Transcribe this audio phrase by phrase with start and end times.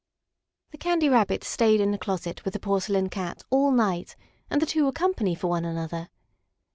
[0.71, 4.15] The Candy Rabbit stayed in the closet with the Porcelain Cat all night,
[4.49, 6.09] and the two were company for one another.